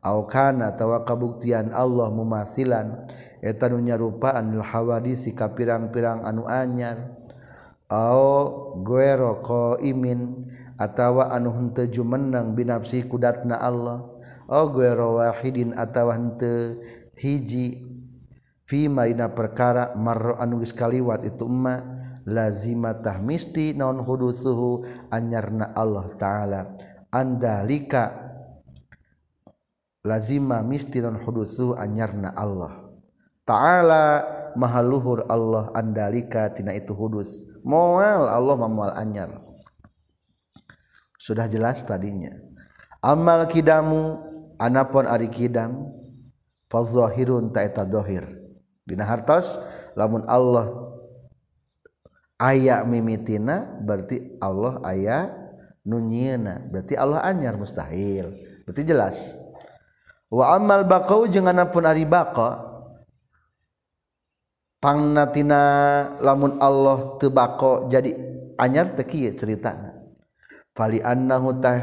[0.04, 3.08] aukana tawa kabuktian Allah mumasilan
[3.40, 7.24] eta rupaan nyarupaan lil hawadisi ka pirang-pirang anu anyar.
[8.84, 10.20] Gueroko imin qaimin
[10.80, 14.04] atawa anu henteu jumeneng binafsi kudatna Allah.
[14.44, 16.80] Au guero wahidin atawa henteu
[17.16, 17.84] hiji.
[18.64, 21.84] Fima dina perkara marro anu geus kaliwat itu emma
[22.24, 22.96] lazima
[23.76, 24.80] non hudu suhu
[25.12, 26.60] anyarna Allah taala.
[27.12, 28.23] Andalika
[30.04, 32.84] lazima mistiran hudusu anyarna Allah.
[33.48, 34.24] Ta'ala
[34.56, 37.48] maha luhur Allah andalika tina itu hudus.
[37.64, 39.40] Moal Allah mamual anyar.
[41.16, 42.32] Sudah jelas tadinya.
[43.00, 44.20] Amal kidamu
[44.60, 45.88] anapun ari kidam
[46.68, 48.28] fadzahirun ta eta dohir.
[48.84, 49.56] Dina hartos
[49.96, 50.68] lamun Allah
[52.36, 55.32] aya mimitina berarti Allah aya
[55.84, 58.32] nunyieuna berarti Allah anyar mustahil.
[58.64, 59.36] Berarti jelas
[60.34, 62.58] wa amal bakau jeung anapun ari baqa
[64.82, 65.62] pangnatina
[66.18, 68.10] lamun Allah teu baqa jadi
[68.58, 69.94] anyar teu kieu caritana
[70.74, 71.78] fali annahu tah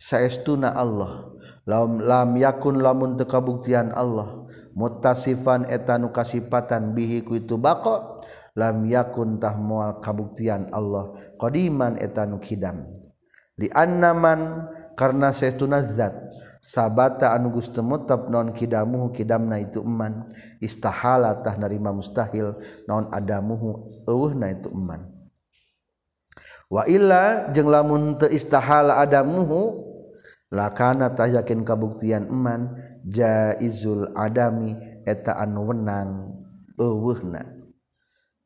[0.00, 1.36] saestuna Allah
[1.68, 8.16] lam lam yakun lamun teu kabuktian Allah muttasifan eta nu kasipatan bihi ku itu baqa
[8.56, 12.84] lam yakun tah moal kabuktian Allah qadiman eta nu kidam.
[13.56, 16.25] Li annaman karna saestuna zat.
[16.66, 20.26] sabata anu gustemutap non kidamuhu kidamna itu eman.
[20.58, 22.58] Istahala tah narima mustahil
[22.90, 25.06] non adamuhu eueuhna itu eman.
[26.66, 29.86] Wa illa jeung lamun teu istahala adamuhu
[30.50, 32.74] lakana tah yakin kabuktian eman
[33.06, 34.74] jaizul adami
[35.06, 36.34] eta anu wenang
[36.74, 37.54] eueuhna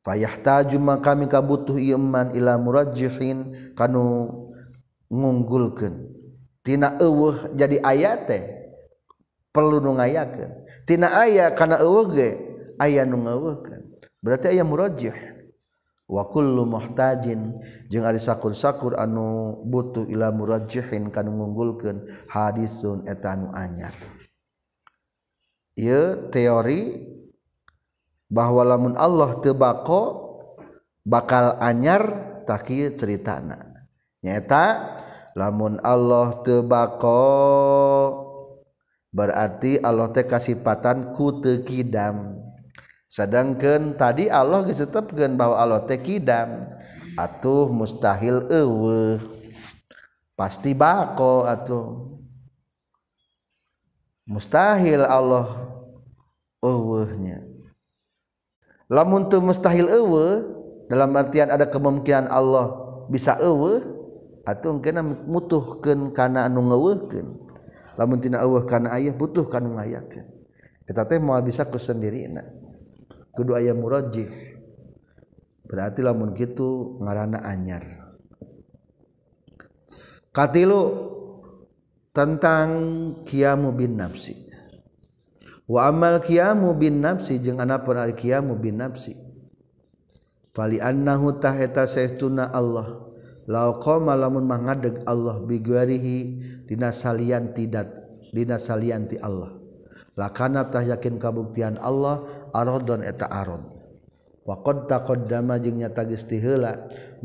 [0.04, 4.28] fayahtaju maka kami kabutuh ieu eman ila murajjihin kanu
[5.08, 6.19] ngunggulkeun.
[6.60, 8.42] tina eueuh jadi aya teh
[9.50, 10.50] perlu nu ngayakeun.
[10.86, 12.30] Tina aya kana eueuh ge
[12.78, 13.82] aya nu ngeueuhkeun.
[14.20, 15.16] Berarti aya murajjih
[16.10, 23.48] wa kullu muhtajin jeung ari sakur-sakur anu butuh ila murajjihin kana ngunggulkeun hadisun eta anu
[23.56, 23.94] anyar.
[25.78, 27.08] Ieu teori
[28.30, 30.02] bahwa lamun Allah teu bako
[31.06, 32.02] bakal anyar
[32.44, 33.86] takieu ceritana.
[34.20, 34.64] Nyaeta
[35.34, 37.22] lamun Allah tebako
[39.10, 42.38] berarti Allah teh kasipatan ku teu kidam.
[43.10, 46.70] Sedangkan tadi Allah geus tetepkeun bahwa Allah teh kidam.
[47.18, 49.18] Atuh mustahil eueuh.
[50.38, 51.86] Pasti bako atuh.
[54.30, 55.74] Mustahil Allah
[56.62, 57.42] eueuhnya.
[58.86, 60.46] Lamun teu mustahil eueuh
[60.86, 62.74] dalam artian ada kemungkinan Allah
[63.10, 63.99] bisa eueuh
[64.44, 67.26] atau kena mutuhkan karena anu ngeweken
[68.00, 70.24] lamun tina Allah karena ayah butuh kan ngayakan
[70.88, 72.48] kita teh mau bisa ku sendiri nak
[73.36, 74.50] kedua ayah muraji
[75.70, 77.86] berarti lamun gitu ngarana anyar.
[80.30, 80.82] Katilu
[82.10, 82.68] tentang
[83.22, 84.50] kiamu bin nafsi.
[85.70, 89.14] Wa amal kiamu bin nafsi jeung anapun ari kiamu bin nafsi.
[90.50, 93.09] Fali annahu taheta saytuna Allah.
[93.50, 96.18] Lamun mangadeg Allah biguarihi
[96.70, 97.90] dinasalian tidak
[98.30, 99.58] dinasalianti Allah.
[100.14, 102.22] Lakanatah yakin kabuktian Allah
[102.54, 103.66] arodon eta arod
[104.46, 106.26] wa qad taqaddama jeung nyata geus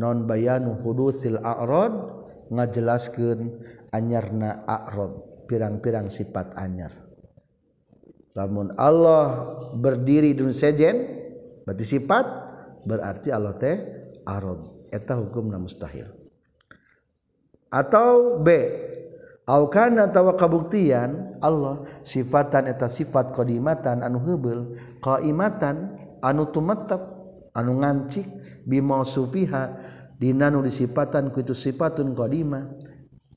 [0.02, 2.26] non bayanu hudusil a'rad?
[2.46, 3.58] Ngajelaskeun
[3.90, 5.18] anyarna a'rad
[5.50, 6.94] pirang-pirang sifat anyar.
[8.38, 11.26] Lamun Allah berdiri dun sejen
[11.66, 12.26] berarti sifat
[12.86, 13.76] berarti Allah teh
[14.28, 16.15] arad eta hukumna mustahil
[17.70, 18.50] atau B
[19.46, 27.02] aukana tawa kabuktian Allah sifatan eta sifat qadimatan anu heubel qaimatan anu tumetep
[27.54, 28.26] anu ngancik
[28.66, 29.78] bima sufiha
[30.18, 32.74] dina nu disipatan ku itu sifatun qadimah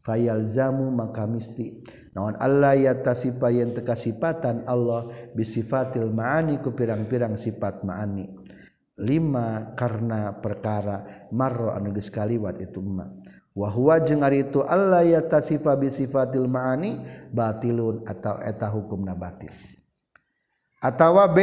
[0.09, 1.85] fayalzamu maka misti.
[2.17, 8.25] Naon Allah ya tasifa yang teka sifatan Allah bisifatil ma'ani ku pirang-pirang sifat ma'ani.
[8.99, 13.07] Lima karena perkara marro anu geus kaliwat itu mah
[13.59, 17.03] wahwa jeng itu Allah ya tasifa bisifatil ma'ani
[17.35, 19.51] batilun atau eta hukum nabatil
[20.79, 21.39] atau B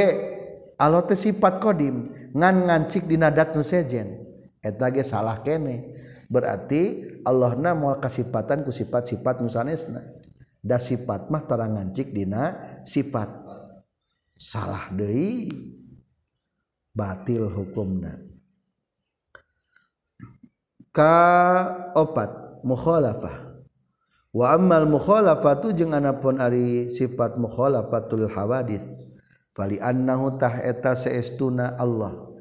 [0.75, 4.27] Allah teh sifat kodim ngan ngancik di nadat nu sejen.
[4.59, 5.95] Eta ge salah kene.
[6.27, 10.03] Berarti Allah na moal kasifatan ku sifat-sifat nu sanesna.
[10.59, 13.29] Da sifat mah tara ngancik dina sifat.
[14.35, 15.47] Salah deui.
[16.95, 18.34] Batil hukumna
[21.95, 23.59] opat mukhalafah.
[24.35, 29.07] Wa ammal mukhalafatu jeung anapun ari sifat mukhalafatul hawadis
[29.55, 32.31] fali annahu tah eta saestuna Allah.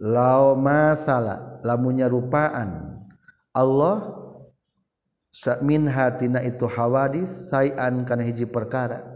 [0.00, 3.02] Law masala lamunya rupaan.
[3.50, 4.14] Allah
[5.60, 9.06] min hatina itu hawadis sayan kana hiji perkara.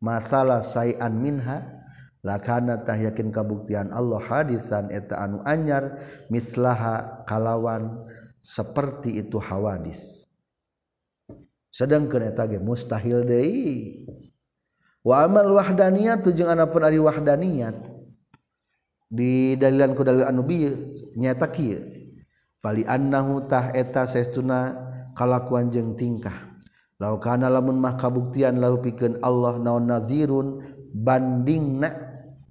[0.00, 1.77] Masalah sayan minha
[2.22, 5.98] lakanatah yakin kabuktian Allah hadisan eta anu anyar
[6.32, 8.06] mislaha kalawan
[8.42, 10.26] seperti itu hawadis.
[11.68, 14.02] Sedang eta ge mustahil deui.
[15.04, 17.76] Wa amal wahdaniyat jeung anapun ari wahdaniyat.
[19.08, 20.74] Di dalilan ku dalil anu bieu
[21.14, 21.80] nyata kieu.
[22.58, 24.74] Fali annahu tah eta saestuna
[25.14, 26.50] kalakuan jeung tingkah.
[26.98, 30.58] Laukana lamun mah kabuktian lahu pikeun Allah naon nadzirun
[30.90, 32.07] bandingna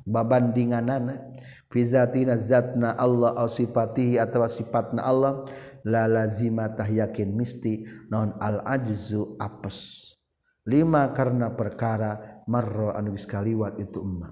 [0.08, 1.36] babandinganana.
[1.68, 5.44] Fizatina zatna Allah au sifatihi atawa sifatna Allah
[5.84, 10.08] la lazimatah yakin misti non al ajzu apes.
[10.64, 14.32] Lima karena perkara marro anu geus kaliwat itu emma.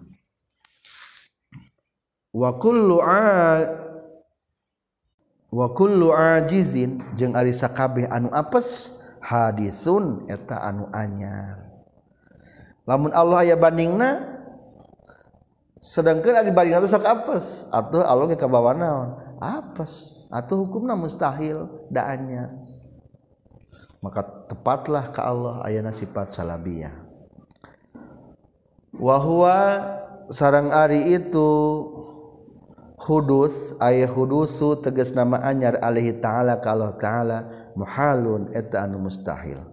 [2.36, 3.24] Wa kullu a
[5.52, 11.68] wa kullu ajizin jeung ari sakabeh anu apes hadisun eta anu anyar.
[12.84, 14.35] Lamun Allah aya bandingna
[15.80, 17.66] sedangkan dibanding atau sok apes.
[17.72, 20.16] Atau Allah ke kabawa naon apes.
[20.30, 22.76] Atau hukumna mustahil daannya
[24.06, 26.94] maka tepatlah ke Allah ayana sifat salabiyah.
[28.94, 29.58] Wahwa
[30.30, 31.50] sarang Ari itu
[33.02, 39.66] hudus aya hudusu teges nama anyar alaihi ta'ala kalau ta'ala muhalun eta anu mustahil.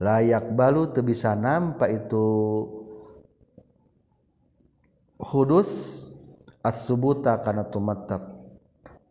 [0.00, 2.24] Layak balu teu bisa nampa itu
[5.18, 5.70] hudus
[6.62, 8.22] as-subuta kana tumattab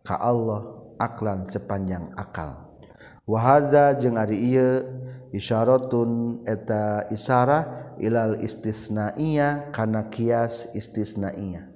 [0.07, 2.63] ka Allah aklan sepanjang akal.
[3.27, 4.87] Wahaza jeung ari ieu
[5.35, 11.67] isyaratun eta isyarah ilal istisnaiyah kana kias istisnaiyah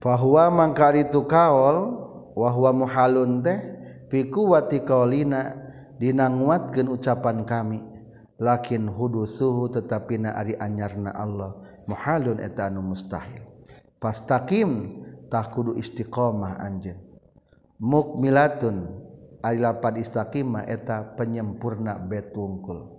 [0.00, 2.00] fahuwa mangkaritu kaol
[2.32, 3.60] wahwa muhalun teh
[4.08, 5.52] fi kuwati qaulina
[6.00, 7.91] dina nguatkeun ucapan kami.
[8.42, 11.54] lakin hudu suhu tetapi na ari anyarna Allah.
[11.86, 13.46] Muhalun eta anu mustahil.
[14.02, 14.98] Fastaqim
[15.30, 16.98] tah kudu istiqomah anjeun.
[17.78, 18.90] Mukmilatun
[19.46, 22.98] ari lapad istaqimah eta penyempurna betungkul.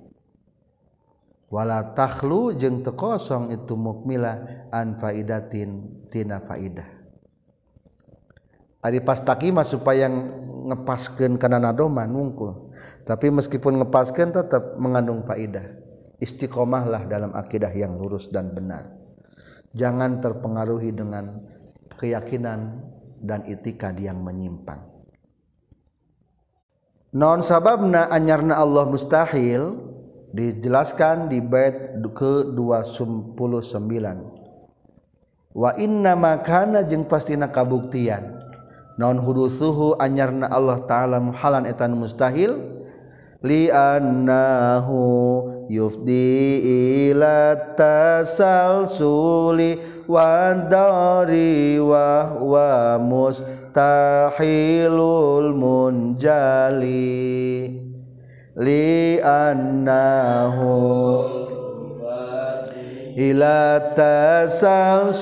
[1.51, 4.41] Wala takhlu jeung teu kosong itu mukmila
[4.73, 7.02] an faidatin tina faidah.
[8.83, 10.11] Ari pastaqimah supaya
[10.63, 12.75] ngepaskeun kana nadoman wungkul.
[13.07, 15.79] Tapi meskipun ngepaskeun tetap mengandung faidah.
[16.19, 18.91] Istiqomahlah dalam akidah yang lurus dan benar.
[19.75, 21.41] Jangan terpengaruhi dengan
[21.99, 22.79] keyakinan
[23.19, 24.93] dan itikad yang menyimpang.
[27.13, 29.77] Non sababna anyarna Allah mustahil
[30.33, 33.93] dijelaskan di bait ke-29.
[35.53, 38.32] Wa inna makana jeung pastina kabuktian
[38.97, 42.61] non hudu suhu anyarna Allah ta'ala muhalan etan mustahil.
[43.43, 44.95] Liannahu
[45.67, 46.63] yufdi
[47.11, 49.75] ila tasalsuli
[50.07, 57.11] wa dari wa wa mustahilul munjali.
[58.55, 60.71] Liannahu
[63.13, 65.13] ila tasalsuli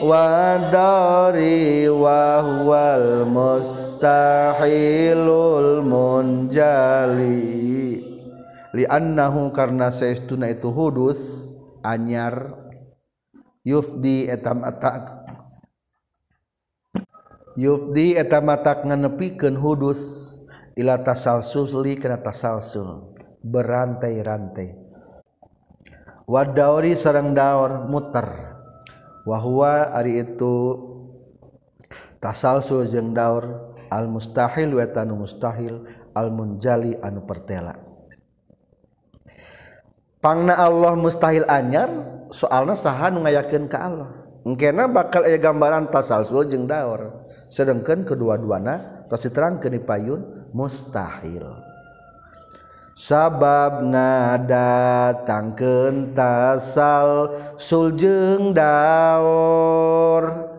[0.00, 7.60] wa dari wa huwal mustahilul munjali.
[8.70, 11.52] Li annahu karna saestuna itu hudus
[11.84, 12.56] anyar.
[13.60, 15.20] Yufdi etam atak
[17.60, 20.32] yufdi etam atak nganepikeun hudus.
[20.80, 23.12] Ila tasalsuli kana tasalsul
[23.44, 24.79] berantai-rantai
[26.30, 28.54] wadauri sarang daur muter
[29.26, 30.78] wahwa ari itu
[32.22, 35.82] tasalsul jeung daur al mustahil wa tanu mustahil
[36.14, 37.74] al munjali anu pertela
[40.22, 41.90] pangna Allah mustahil anyar
[42.30, 44.10] soalna saha nu ngayakeun ka Allah
[44.40, 47.28] Engkena bakal aya gambaran tasalsul jeung daur.
[47.52, 50.20] Sedangkan kedua-duana tos diterangkeun di payun
[50.56, 51.69] mustahil.
[52.96, 60.50] sabab ngadatangkeun tasal suljeng daur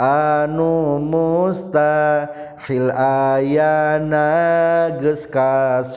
[0.00, 5.92] anu mustahil ayana geus kasohor.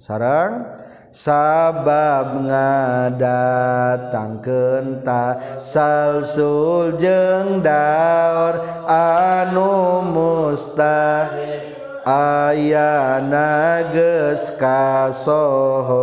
[0.00, 0.64] Sarang
[1.12, 11.63] sabab ngadatangkeun tasal suljeng daur anu mustahil
[12.04, 15.98] ayana geus kasohor.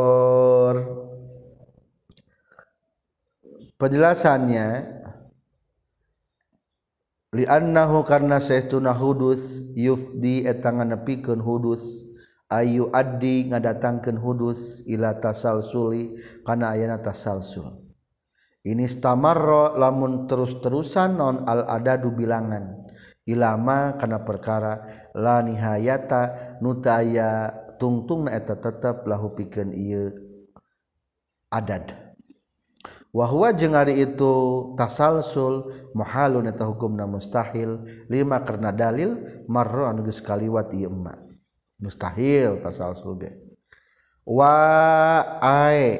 [3.77, 5.01] Penjelasannya
[7.33, 12.05] li'annahu karna saestuna hudus yufdi etangan nepikeun hudus
[12.51, 17.79] Ayu Adi ngadatangkan hudus ila tasal Suli karena ayana tasalsul.
[18.61, 22.91] Ini stamarro lamun terus-terusan non al adadu bilangan
[23.31, 24.83] ilama kana perkara
[25.15, 30.11] la nihayata nutaya tungtung eta tetep lahu pikeun ieu
[31.49, 31.95] adad.
[33.11, 34.33] Wa huwa jeung ari itu
[34.79, 41.19] tasalsul muhalun eta hukumna mustahil lima karena dalil marro anu geus kaliwat ieu emma.
[41.81, 43.31] Mustahil tasalsul ge.
[44.23, 44.53] Wa
[45.43, 45.99] ai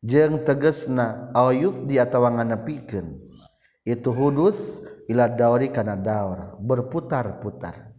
[0.00, 3.20] jeung tegesna ayuf di atawa nganepikeun
[3.84, 4.80] itu hudus
[5.10, 7.94] ila dauri kana daur berputar-putar.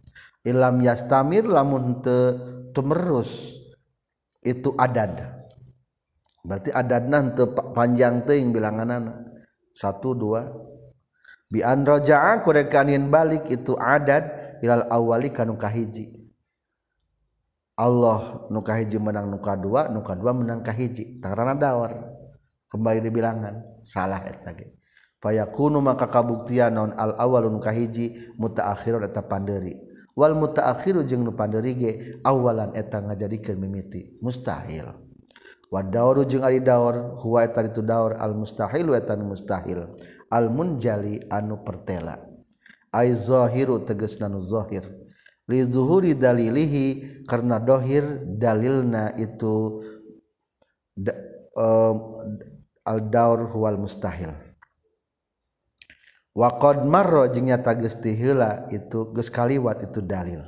[0.46, 2.16] Ilam yastamir lamun te
[2.70, 3.58] tumerus
[4.46, 5.42] itu adad.
[6.46, 9.26] Berarti adadna teu panjang teuing bilanganana
[9.74, 10.46] satu dua.
[11.46, 16.26] Bi an raja'a kurekanin balik itu adad ilal awali kanu kahiji
[17.76, 21.20] Allah nuka hiji menang nuka dua nuka dua menangkah hiji.
[21.20, 21.92] Tarana dawar
[22.72, 24.75] kembali dibilangan salah et lagi
[25.22, 29.76] fayakunu maka kabuktian naon al awalun kahiji mutaakhirun eta panderi.
[30.16, 31.92] Wal mutaakhiru jeung nu panderi ge
[32.24, 34.16] awalan eta ngajadikeun mimiti.
[34.24, 34.88] Mustahil.
[35.68, 39.92] Wa dauru jeung ari daur huwa eta itu daur al mustahil eta mustahil.
[40.32, 42.16] Al munjali anu pertela.
[42.96, 44.88] Ai zahiru tegasna nu zahir
[45.46, 49.78] li zuhuri dalilihi karena dohir dalilna itu
[50.98, 51.14] da,
[51.54, 51.96] um,
[52.82, 54.45] al daur huwal mustahil.
[56.36, 60.44] waqd marro jeung nyata geus heula itu geus kaliwat itu dalil.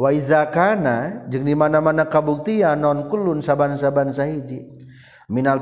[0.00, 4.64] Wa iza kana jeung di mana-mana kabuktian non kulun saban-saban sahiji.
[5.28, 5.60] Minal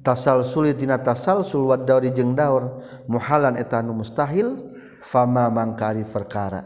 [0.00, 4.72] tasal sulit dina tasalsul wad dauri jeung daur muhalan etanu mustahil
[5.04, 6.64] fama mangkari perkara.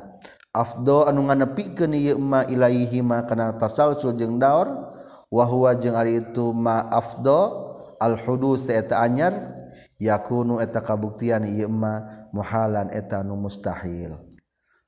[0.54, 4.94] Afdo anu nganepikeun ieu ma ilaihi ma kana tasalsul jeung daur
[5.26, 7.66] wa huwa jeung ari itu ma afdo
[7.98, 9.55] al hudus eta anyar
[9.96, 14.16] yakunu eta kabuktian ieu mah muhalan eta nu mustahil.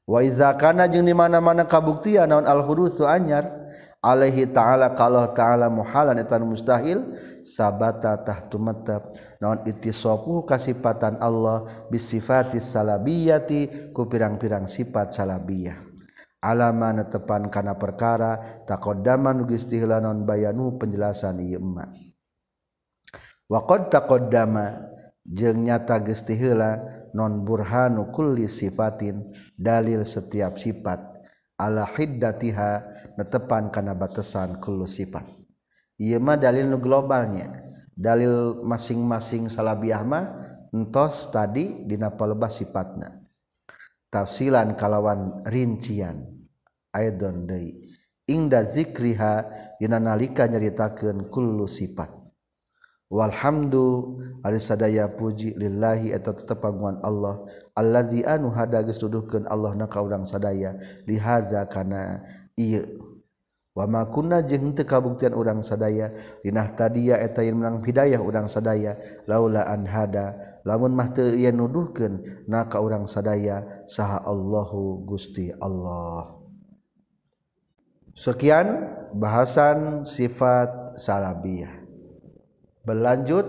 [0.09, 3.69] Wa iza kana jeung di mana-mana kabuktian naon al hurusu anyar
[4.01, 7.13] alaihi ta'ala kalau ta'ala muhalan eta mustahil
[7.45, 15.77] sabata tahtu matab naon ittisafu kasifatan Allah bisifatis salabiyati ku pirang-pirang sifat salabiyah.
[16.39, 21.91] Alama netepan kana perkara taqaddaman geus tihlanon bayanu penjelasan ieu emma
[23.49, 24.87] waqad taqaddama
[25.29, 26.81] jeung nyata gesti heula
[27.13, 31.21] non burhanu kulli sifatin dalil setiap sifat.
[31.59, 32.87] Ala hiddatiha
[33.19, 35.27] netepan kana batasan kullu sifat.
[35.99, 37.51] Ieu mah dalil nu globalnya.
[37.99, 40.39] Dalil masing-masing salabiah mah
[40.71, 43.11] entos tadi dina palebah sifatna.
[44.07, 46.31] Tafsilan kalawan rincian.
[46.95, 47.91] Aidon deui.
[48.31, 49.51] Ingda zikriha
[49.83, 52.18] dina nalika nyaritakeun kullu sifat.
[53.09, 57.41] Walhamdu ari sadaya puji lillahi eta tetep paguan Allah.
[57.73, 60.77] Allazi anu hada geus nuduhkeun Allah na ka urang sadaya
[61.09, 62.21] lihaza kana
[62.53, 62.85] ieu.
[63.73, 66.13] Wa ma kunna jeung teu kabuktian urang sadaya
[66.45, 70.61] dinah tadiya eta yeun menang hidayah urang sadaya laula an hada.
[70.69, 76.37] Lamun mah teu ieu nuduhkeun na ka urang sadaya saha Allahu Gusti Allah.
[78.13, 78.69] Sekian
[79.17, 81.78] bahasan sifat salabiyah.
[82.89, 83.45] Berlanjut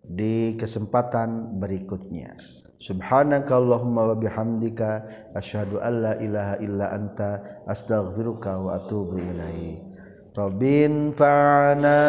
[0.00, 2.32] di kesempatan berikutnya.
[2.80, 5.04] Subhanakallahumma wa bihamdika
[5.36, 9.80] asyhadu an la ilaha illa anta astaghfiruka wa atubu ilaik.
[10.36, 12.00] Rabbin fa'ana